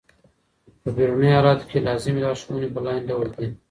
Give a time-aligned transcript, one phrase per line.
[0.81, 3.47] په بېړنیو حالاتو کي لازمي لارښووني په لاندي ډول دي.